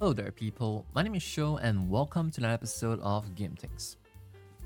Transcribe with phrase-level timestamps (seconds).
[0.00, 0.84] Hello there, people.
[0.92, 3.96] My name is Sho, and welcome to another episode of Game Things.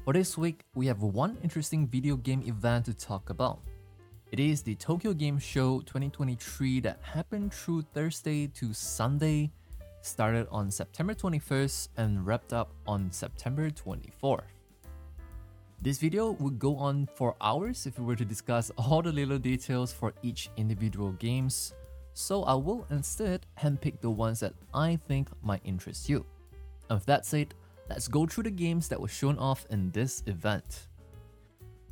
[0.02, 3.60] For this week, we have one interesting video game event to talk about.
[4.32, 9.52] It is the Tokyo Game Show 2023 that happened through Thursday to Sunday,
[10.00, 14.48] started on September 21st, and wrapped up on September 24th.
[15.82, 19.38] This video would go on for hours if we were to discuss all the little
[19.38, 21.74] details for each individual games,
[22.18, 26.26] so I will instead handpick the ones that I think might interest you.
[26.90, 27.54] And with that said,
[27.88, 30.88] let's go through the games that were shown off in this event.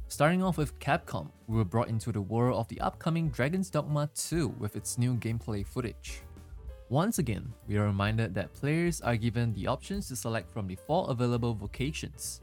[0.08, 4.10] Starting off with Capcom, we were brought into the world of the upcoming Dragon's Dogma
[4.16, 6.22] 2 with its new gameplay footage.
[6.88, 10.74] Once again, we are reminded that players are given the options to select from the
[10.88, 12.40] four available vocations,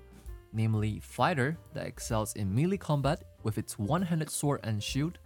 [0.53, 5.19] namely Fighter that excels in melee combat with its one-handed sword and shield,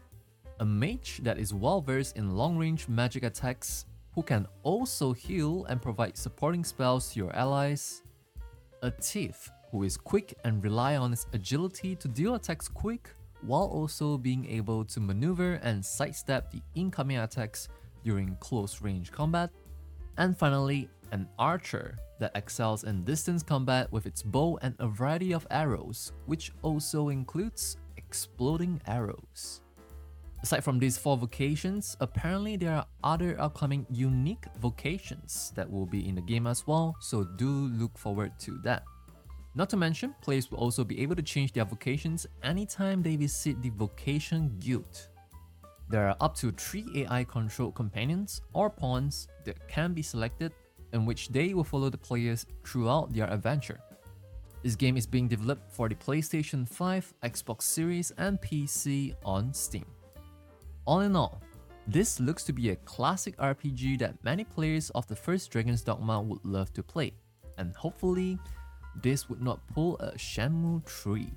[0.60, 5.66] a mage that is well versed in long range magic attacks, who can also heal
[5.66, 8.04] and provide supporting spells to your allies,
[8.82, 13.10] a thief who is quick and rely on his agility to deal attacks quick
[13.42, 17.70] while also being able to maneuver and sidestep the incoming attacks
[18.04, 19.50] during close range combat,
[20.18, 25.34] and finally, an archer that excels in distance combat with its bow and a variety
[25.34, 29.62] of arrows, which also includes exploding arrows.
[30.44, 36.08] Aside from these four vocations, apparently there are other upcoming unique vocations that will be
[36.08, 38.84] in the game as well, so do look forward to that.
[39.56, 43.60] Not to mention, players will also be able to change their vocations anytime they visit
[43.64, 45.08] the Vocation Guild.
[45.90, 50.54] There are up to 3 AI controlled companions or pawns that can be selected,
[50.94, 53.80] in which they will follow the players throughout their adventure.
[54.62, 59.86] This game is being developed for the PlayStation 5, Xbox Series, and PC on Steam.
[60.88, 61.42] All in all,
[61.86, 66.22] this looks to be a classic RPG that many players of the first Dragon's Dogma
[66.22, 67.12] would love to play,
[67.58, 68.40] and hopefully,
[69.02, 71.30] this would not pull a Shenmue 3.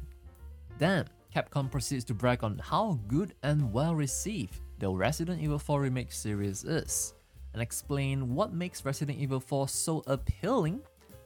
[0.78, 5.81] Then, Capcom proceeds to brag on how good and well received the Resident Evil 4
[5.81, 7.15] Remake series is,
[7.53, 10.81] and explain what makes Resident Evil 4 so appealing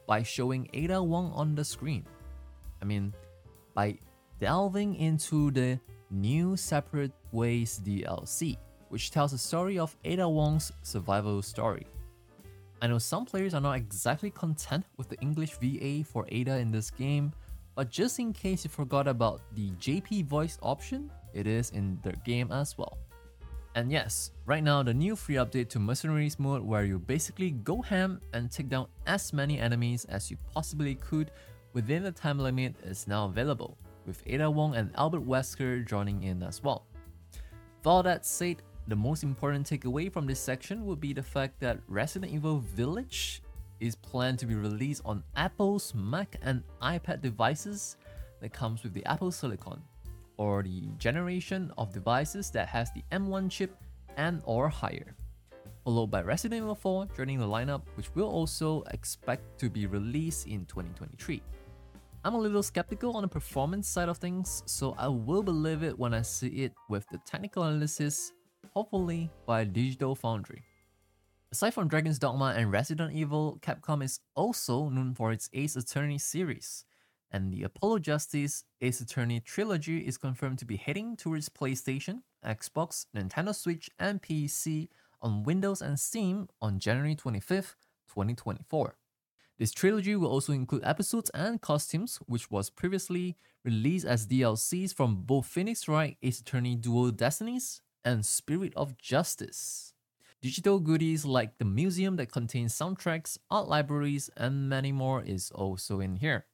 [0.07, 2.03] by showing Ada Wong on the screen.
[2.81, 3.13] I mean,
[3.75, 3.99] by
[4.39, 8.57] delving into the new Separate Ways DLC,
[8.89, 11.85] which tells the story of Ada Wong's survival story.
[12.81, 16.71] I know some players are not exactly content with the English VA for Ada in
[16.71, 17.33] this game,
[17.75, 22.13] but just in case you forgot about the JP voice option, it is in the
[22.23, 22.97] game as well.
[23.75, 27.81] And yes, right now the new free update to Mercenaries mode where you basically go
[27.81, 31.31] ham and take down as many enemies as you possibly could
[31.73, 36.41] within the time limit is now available, with Ada Wong and Albert Wesker joining in
[36.41, 36.85] as well.
[37.85, 41.59] With all that said, the most important takeaway from this section would be the fact
[41.59, 43.43] that Resident Evil Village
[43.79, 47.97] is planned to be released on Apple's Mac and iPad devices
[48.41, 49.83] that comes with the Apple Silicon,
[50.37, 53.77] or the generation of devices that has the M1 chip
[54.17, 55.15] and or higher.
[55.83, 60.47] Followed by Resident Evil 4 joining the lineup, which will also expect to be released
[60.47, 61.39] in 2023.
[62.25, 65.99] I'm a little skeptical on the performance side of things, so I will believe it
[65.99, 68.33] when I see it with the technical analysis,
[68.73, 70.63] hopefully by Digital Foundry.
[71.51, 76.17] Aside from Dragon's Dogma and Resident Evil, Capcom is also known for its Ace Attorney
[76.17, 76.83] series,
[77.29, 83.05] and the Apollo Justice Ace Attorney trilogy is confirmed to be heading towards PlayStation, Xbox,
[83.15, 84.87] Nintendo Switch, and PC
[85.21, 87.75] on Windows and Steam on January 25th,
[88.09, 88.95] 2024.
[89.57, 95.23] This trilogy will also include episodes and costumes, which was previously released as DLCs from
[95.23, 99.93] both Phoenix Wright Ace Attorney Dual Destinies and Spirit of Justice.
[100.41, 106.01] Digital goodies like the museum that contains soundtracks, art libraries, and many more is also
[106.01, 106.45] in here.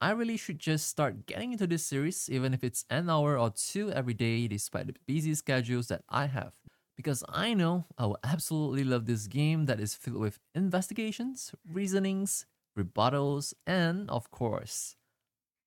[0.00, 3.50] I really should just start getting into this series, even if it's an hour or
[3.50, 6.52] two every day, despite the busy schedules that I have.
[6.96, 12.46] Because I know I will absolutely love this game that is filled with investigations, reasonings,
[12.78, 14.96] rebuttals, and of course,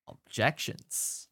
[0.07, 1.27] objections.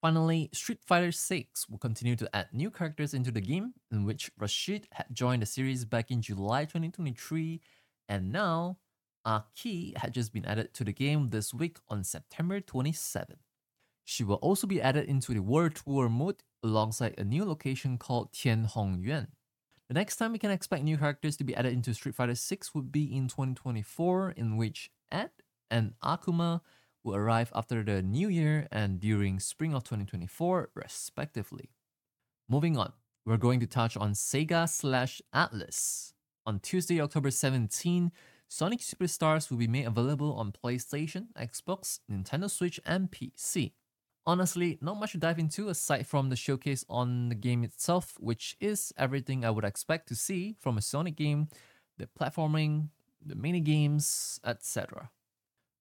[0.00, 4.30] Finally, Street Fighter 6 will continue to add new characters into the game, in which
[4.38, 7.60] Rashid had joined the series back in July 2023,
[8.08, 8.78] and now
[9.24, 13.36] Aki had just been added to the game this week on September 27.
[14.04, 18.32] She will also be added into the World Tour mode alongside a new location called
[18.32, 19.28] Tianhongyuan.
[19.88, 22.74] The next time we can expect new characters to be added into Street Fighter 6
[22.74, 25.30] would be in 2024, in which Ed
[25.70, 26.60] and Akuma
[27.02, 31.70] will arrive after the new year and during spring of 2024, respectively.
[32.48, 32.92] Moving on,
[33.24, 36.12] we're going to touch on Sega slash Atlus.
[36.44, 38.12] On Tuesday, October 17,
[38.48, 43.72] Sonic Superstars will be made available on PlayStation, Xbox, Nintendo Switch, and PC.
[44.28, 48.58] Honestly, not much to dive into aside from the showcase on the game itself, which
[48.60, 51.48] is everything I would expect to see from a Sonic game
[51.96, 52.90] the platforming,
[53.24, 55.08] the mini games, etc.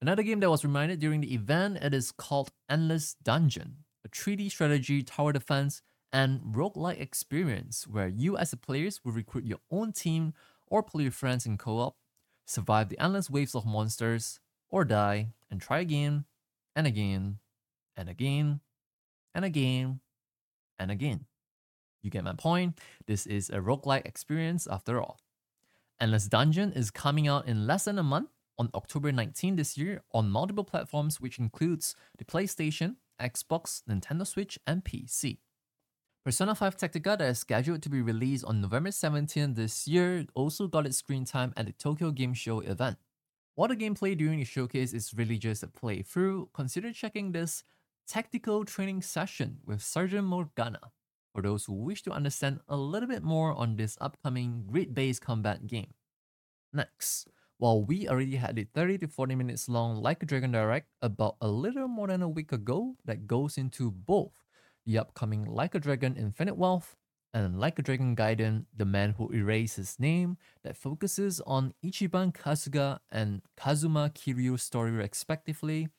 [0.02, 4.50] Another game that was reminded during the event it is called Endless Dungeon, a 3D
[4.50, 5.82] strategy tower defense
[6.14, 10.34] and roguelike experience where you as the players will recruit your own team
[10.68, 11.98] or play with friends in co-op,
[12.46, 14.40] survive the endless waves of monsters,
[14.70, 16.24] or die and try again
[16.78, 17.40] and again
[17.98, 18.62] and again
[19.34, 20.00] and again
[20.80, 21.26] and again.
[22.04, 22.80] You get my point?
[23.08, 25.20] This is a roguelike experience after all.
[26.00, 28.30] Endless Dungeon is coming out in less than a month
[28.60, 34.60] on October 19 this year on multiple platforms, which includes the PlayStation, Xbox, Nintendo Switch,
[34.68, 35.40] and PC.
[36.24, 40.68] Persona 5 Tactica that is scheduled to be released on November 17 this year also
[40.68, 42.98] got its screen time at the Tokyo Game Show event.
[43.56, 47.64] While the gameplay during the showcase is really just a playthrough, consider checking this
[48.08, 50.80] tactical training session with Sergeant Morgana
[51.34, 55.68] for those who wish to understand a little bit more on this upcoming grid-based combat
[55.68, 55.94] game.
[56.72, 57.28] Next,
[57.58, 61.36] while we already had the 30 to 40 minutes long Like a Dragon Direct about
[61.42, 64.46] a little more than a week ago that goes into both
[64.86, 66.96] the upcoming Like a Dragon Infinite Wealth
[67.34, 72.34] and Like a Dragon Gaiden The Man Who Erased His Name that focuses on Ichiban
[72.34, 75.90] Kasuga and Kazuma Kiryu's story respectively,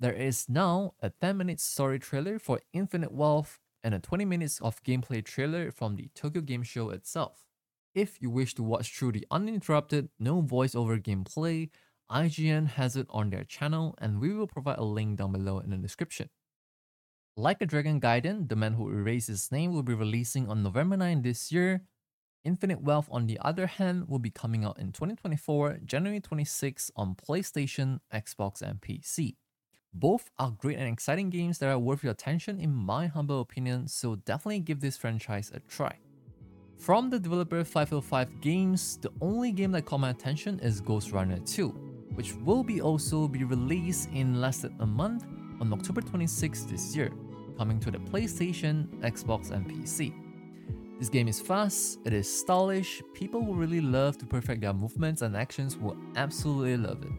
[0.00, 4.58] there is now a 10 minute story trailer for Infinite Wealth and a 20 minutes
[4.60, 7.44] of gameplay trailer from the Tokyo Game Show itself.
[7.94, 11.68] If you wish to watch through the uninterrupted, no voiceover gameplay,
[12.10, 15.70] IGN has it on their channel and we will provide a link down below in
[15.70, 16.30] the description.
[17.36, 20.96] Like a Dragon Gaiden, The Man Who Erased His Name will be releasing on November
[20.96, 21.82] 9 this year.
[22.42, 27.14] Infinite Wealth, on the other hand, will be coming out in 2024, January 26 on
[27.14, 29.36] PlayStation, Xbox, and PC.
[29.92, 33.88] Both are great and exciting games that are worth your attention in my humble opinion,
[33.88, 35.98] so definitely give this franchise a try.
[36.78, 41.68] From the developer 505 Games, the only game that caught my attention is Ghostrunner 2,
[42.14, 45.26] which will be also be released in less than a month
[45.60, 47.10] on October 26 this year,
[47.58, 50.14] coming to the PlayStation, Xbox, and PC.
[51.00, 55.22] This game is fast, it is stylish, people who really love to perfect their movements
[55.22, 57.12] and actions will absolutely love it.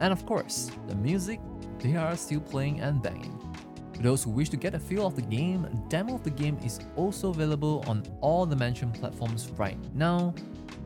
[0.00, 1.40] And of course, the music,
[1.80, 3.38] they are still playing and banging.
[3.94, 6.30] For those who wish to get a feel of the game, a demo of the
[6.30, 10.34] game is also available on all the mentioned platforms right now,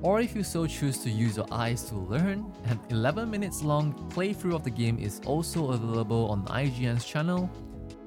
[0.02, 3.92] or if you so choose to use your eyes to learn, an 11 minutes long
[4.10, 7.50] playthrough of the game is also available on IGN's channel,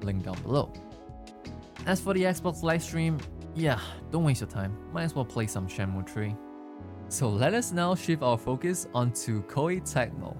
[0.02, 0.72] link down below.
[1.86, 3.20] As for the Xbox livestream,
[3.54, 3.80] yeah,
[4.10, 6.34] don't waste your time, might as well play some Shenmue 3.
[7.08, 10.36] So let us now shift our focus onto Koei Tecmo.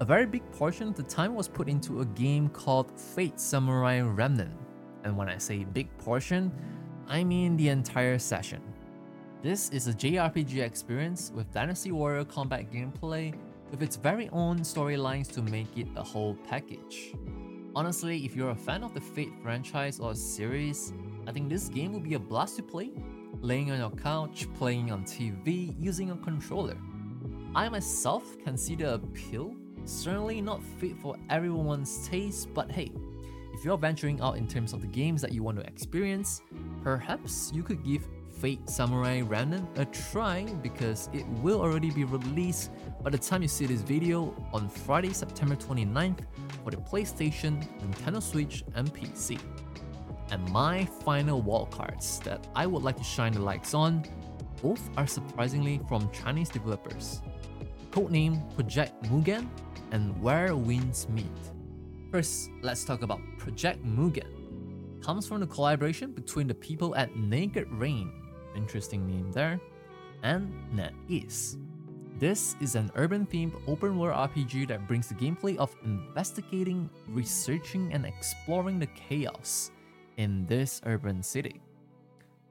[0.00, 4.00] A very big portion of the time was put into a game called Fate Samurai
[4.00, 4.54] Remnant.
[5.02, 6.52] And when I say big portion,
[7.08, 8.62] I mean the entire session.
[9.42, 13.34] This is a JRPG experience with Dynasty Warrior combat gameplay
[13.72, 17.12] with its very own storylines to make it a whole package.
[17.74, 20.92] Honestly, if you're a fan of the Fate franchise or series,
[21.26, 22.92] I think this game will be a blast to play,
[23.40, 26.76] laying on your couch, playing on TV, using a controller.
[27.56, 29.56] I myself can see the appeal
[29.88, 32.92] Certainly not fit for everyone's taste, but hey,
[33.54, 36.42] if you're venturing out in terms of the games that you want to experience,
[36.84, 38.06] perhaps you could give
[38.38, 42.70] Fate Samurai Remnant a try because it will already be released
[43.02, 46.20] by the time you see this video on Friday, September 29th
[46.62, 49.40] for the PlayStation, Nintendo Switch, and PC.
[50.30, 54.04] And my final wall cards that I would like to shine the lights on,
[54.60, 57.22] both are surprisingly from Chinese developers.
[57.90, 59.48] Codename Project Mugen
[59.92, 61.26] and Where Winds Meet.
[62.10, 65.02] First, let's talk about Project Mugen.
[65.02, 68.12] Comes from the collaboration between the people at Naked Rain,
[68.56, 69.60] interesting name there,
[70.22, 71.56] and NetEase.
[72.18, 77.92] This is an urban themed open world RPG that brings the gameplay of investigating, researching,
[77.92, 79.70] and exploring the chaos
[80.16, 81.60] in this urban city.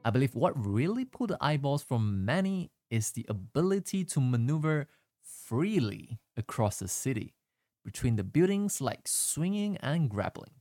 [0.04, 4.88] I believe what really pulled the eyeballs from many is the ability to maneuver
[5.20, 7.34] freely across the city,
[7.84, 10.52] between the buildings like swinging and grappling.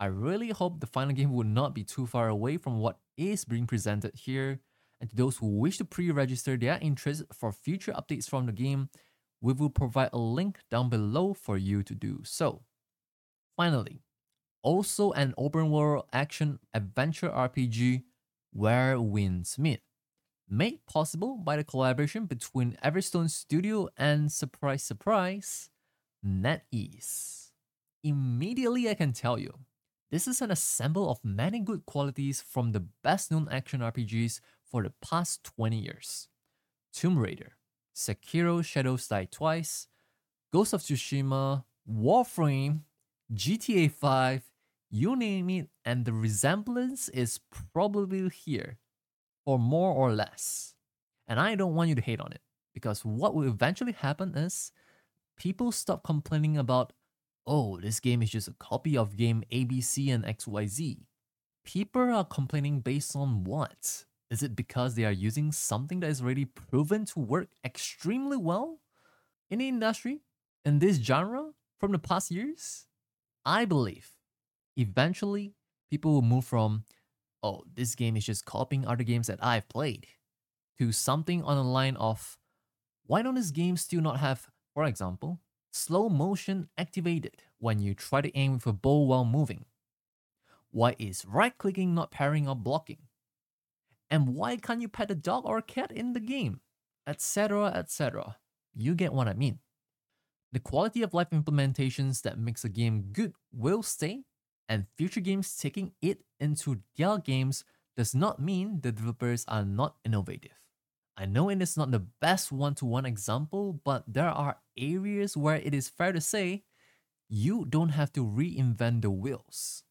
[0.00, 3.44] I really hope the final game will not be too far away from what is
[3.44, 4.60] being presented here,
[5.00, 8.88] and to those who wish to pre-register their interest for future updates from the game,
[9.40, 12.62] we will provide a link down below for you to do so.
[13.56, 14.02] Finally,
[14.62, 18.02] also an open world action adventure RPG,
[18.52, 19.80] Where Winds Meet.
[20.48, 25.70] Made possible by the collaboration between Everstone Studio and surprise surprise,
[26.24, 27.50] NetEase.
[28.04, 29.52] Immediately I can tell you,
[30.10, 34.82] this is an assemble of many good qualities from the best known action RPGs for
[34.82, 36.28] the past 20 years.
[36.92, 37.56] Tomb Raider,
[37.94, 39.88] Sekiro Shadows Die Twice,
[40.52, 42.80] Ghost of Tsushima, Warframe,
[43.34, 44.50] GTA 5,
[44.90, 47.40] you name it, and the resemblance is
[47.72, 48.78] probably here,
[49.46, 50.74] or more or less.
[51.26, 52.42] And I don't want you to hate on it,
[52.74, 54.72] because what will eventually happen is
[55.38, 56.92] people stop complaining about,
[57.46, 60.98] oh, this game is just a copy of game ABC and XYZ.
[61.64, 64.04] People are complaining based on what?
[64.30, 68.80] Is it because they are using something that is already proven to work extremely well
[69.50, 70.22] in the industry,
[70.64, 72.86] in this genre, from the past years?
[73.44, 74.10] I believe
[74.76, 75.54] eventually
[75.88, 76.84] people will move from,
[77.46, 80.06] oh, this game is just copying other games that I've played,
[80.78, 82.38] to something on the line of,
[83.06, 85.40] why don't this game still not have, for example,
[85.72, 89.64] slow motion activated when you try to aim with a bow while moving?
[90.70, 93.02] Why is right clicking not parrying or blocking?
[94.10, 96.60] And why can't you pet a dog or a cat in the game?
[97.06, 97.66] Etc.
[97.68, 98.36] etc.
[98.74, 99.60] You get what I mean.
[100.52, 104.24] The quality of life implementations that makes a game good will stay,
[104.68, 107.64] and future games taking it into their games
[107.96, 110.52] does not mean the developers are not innovative.
[111.16, 115.36] I know it is not the best one to one example, but there are areas
[115.36, 116.64] where it is fair to say
[117.28, 119.82] you don't have to reinvent the wheels.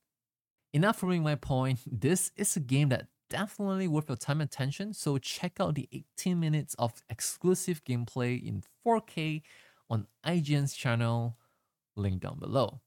[0.72, 4.94] Enough proving my point, this is a game that definitely worth your time and attention,
[4.94, 9.42] so check out the 18 minutes of exclusive gameplay in 4K
[9.90, 11.38] on IGN's channel,
[11.96, 12.82] link down below.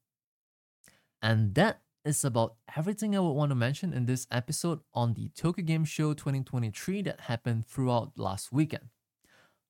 [1.20, 5.28] And that is about everything I would want to mention in this episode on the
[5.30, 8.84] Tokyo Game Show 2023 that happened throughout last weekend.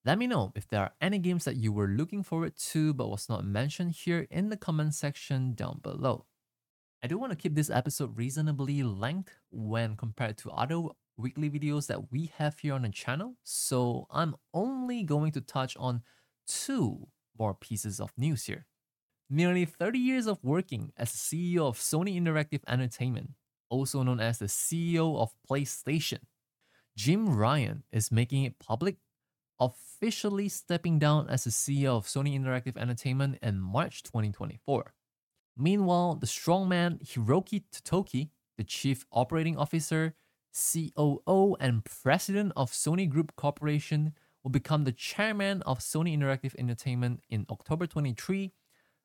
[0.04, 3.08] Let me know if there are any games that you were looking forward to but
[3.08, 6.26] was not mentioned here in the comment section down below.
[7.02, 10.82] I do want to keep this episode reasonably length when compared to other
[11.16, 15.76] weekly videos that we have here on the channel, so I'm only going to touch
[15.76, 16.02] on
[16.46, 18.66] two more pieces of news here.
[19.30, 23.32] Nearly 30 years of working as CEO of Sony Interactive Entertainment,
[23.68, 26.20] also known as the CEO of PlayStation,
[26.96, 28.96] Jim Ryan is making it public,
[29.60, 34.94] officially stepping down as the CEO of Sony Interactive Entertainment in March 2024.
[35.58, 40.14] Meanwhile, the strongman Hiroki Totoki, the Chief Operating Officer,
[40.54, 47.20] COO, and President of Sony Group Corporation, will become the chairman of Sony Interactive Entertainment
[47.28, 48.52] in October 23,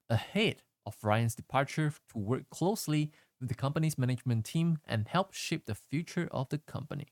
[0.10, 5.66] ahead of Ryan's departure to work closely with the company's management team and help shape
[5.66, 7.08] the future of the company.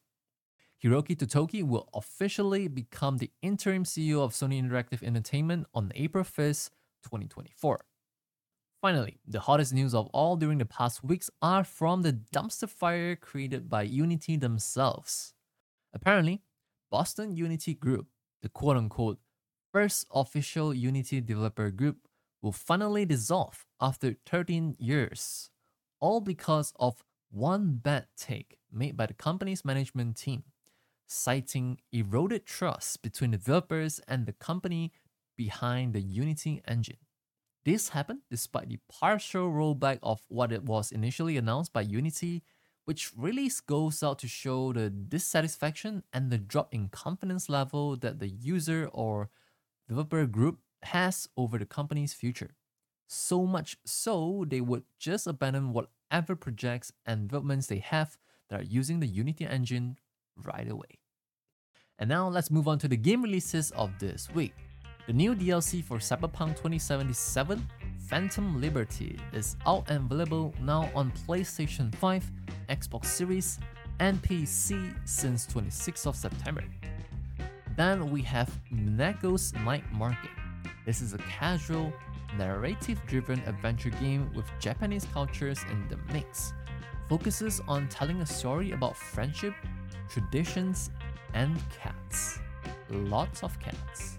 [0.83, 6.69] Hiroki Totoki will officially become the interim CEO of Sony Interactive Entertainment on April 1st,
[7.03, 7.85] 2024.
[8.81, 13.15] Finally, the hottest news of all during the past weeks are from the dumpster fire
[13.15, 15.35] created by Unity themselves.
[15.93, 16.41] Apparently,
[16.89, 18.07] Boston Unity Group,
[18.41, 19.19] the quote unquote
[19.71, 21.97] first official Unity developer group,
[22.41, 25.49] will finally dissolve after 13 years,
[25.99, 30.43] all because of one bad take made by the company's management team,
[31.07, 34.91] citing eroded trust between developers and the company
[35.37, 36.97] behind the Unity engine.
[37.63, 42.43] This happened despite the partial rollback of what it was initially announced by Unity,
[42.85, 48.19] which really goes out to show the dissatisfaction and the drop in confidence level that
[48.19, 49.29] the user or
[49.87, 52.55] developer group has over the company's future.
[53.07, 58.17] So much so, they would just abandon whatever projects and developments they have
[58.49, 59.97] that are using the Unity engine
[60.43, 60.99] right away.
[61.99, 64.53] And now let's move on to the game releases of this week.
[65.07, 67.67] The new DLC for Cyberpunk 2077,
[68.07, 72.31] Phantom Liberty, is out and available now on PlayStation 5,
[72.69, 73.59] Xbox Series,
[73.99, 76.63] and PC since 26th of September.
[77.77, 80.31] Then we have Mineko's Night Market.
[80.85, 81.93] This is a casual,
[82.37, 86.53] narrative-driven adventure game with Japanese cultures in the mix.
[87.07, 89.53] Focuses on telling a story about friendship,
[90.09, 90.89] traditions,
[91.33, 92.39] and cats.
[92.89, 94.17] Lots of cats.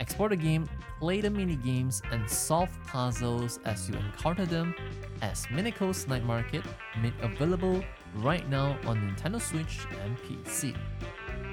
[0.00, 4.74] Explore the game, play the mini games, and solve puzzles as you encounter them
[5.22, 6.64] as Mineko's Night Market
[7.02, 7.84] made available
[8.16, 10.74] right now on Nintendo Switch and PC.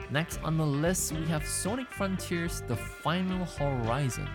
[0.10, 4.30] Next on the list, we have Sonic Frontiers The Final Horizon.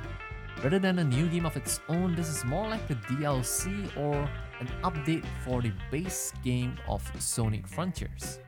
[0.62, 4.14] Rather than a new game of its own, this is more like a DLC or
[4.61, 8.38] an update for the base game of Sonic Frontiers.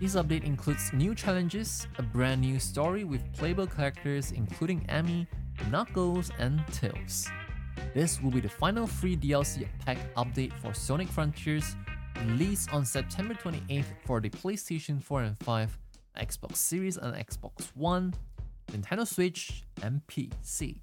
[0.00, 5.28] This update includes new challenges, a brand new story with playable characters including Amy,
[5.70, 7.28] Knuckles, and Tails.
[7.94, 11.76] This will be the final free DLC pack update for Sonic Frontiers,
[12.26, 15.78] released on September 28th for the PlayStation 4 and 5,
[16.18, 18.14] Xbox Series and Xbox One,
[18.72, 20.80] Nintendo Switch, and PC.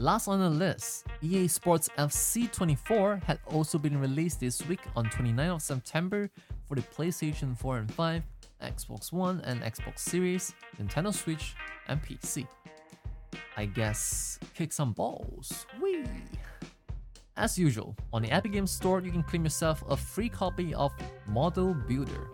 [0.00, 5.06] Last on the list, EA Sports FC 24 had also been released this week on
[5.06, 6.28] 29th of September
[6.66, 8.22] for the PlayStation 4 and 5,
[8.60, 11.54] Xbox One and Xbox Series, Nintendo Switch,
[11.86, 12.48] and PC.
[13.56, 15.64] I guess kick some balls.
[15.80, 16.04] Wee!
[17.36, 20.92] As usual, on the Epic Games Store, you can claim yourself a free copy of
[21.28, 22.30] Model Builder.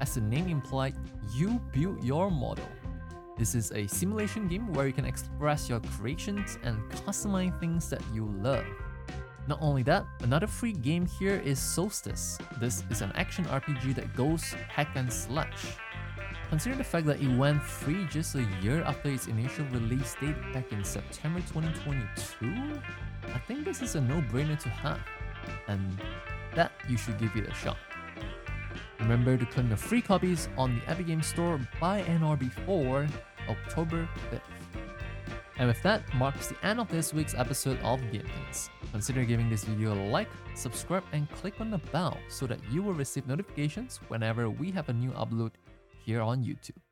[0.00, 0.96] As the name implied,
[1.32, 2.66] you build your model.
[3.36, 8.00] This is a simulation game where you can express your creations and customize things that
[8.12, 8.64] you love.
[9.48, 12.38] Not only that, another free game here is Soulstice.
[12.60, 15.76] This is an action RPG that goes hack and slash.
[16.48, 20.36] Consider the fact that it went free just a year after its initial release date
[20.52, 22.80] back in September 2022,
[23.34, 25.00] I think this is a no-brainer to have,
[25.66, 26.00] and
[26.54, 27.78] that you should give it a shot.
[29.04, 33.06] Remember to claim your free copies on the Epic Games Store by and or before
[33.50, 34.40] October 5th.
[35.58, 38.70] And with that marks the end of this week's episode of Game Things.
[38.92, 42.82] Consider giving this video a like, subscribe, and click on the bell so that you
[42.82, 45.50] will receive notifications whenever we have a new upload
[46.02, 46.83] here on YouTube.